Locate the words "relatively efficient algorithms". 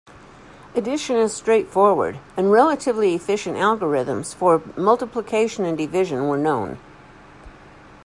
2.51-4.33